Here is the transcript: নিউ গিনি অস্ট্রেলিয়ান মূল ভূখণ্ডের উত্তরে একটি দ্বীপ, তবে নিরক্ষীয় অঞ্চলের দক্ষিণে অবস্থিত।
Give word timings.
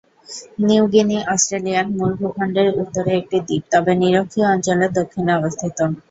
নিউ 0.61 0.83
গিনি 0.93 1.17
অস্ট্রেলিয়ান 1.33 1.87
মূল 1.97 2.11
ভূখণ্ডের 2.19 2.67
উত্তরে 2.81 3.11
একটি 3.15 3.37
দ্বীপ, 3.41 3.63
তবে 3.73 3.91
নিরক্ষীয় 4.01 4.47
অঞ্চলের 4.53 4.91
দক্ষিণে 4.97 5.31
অবস্থিত। 5.39 5.77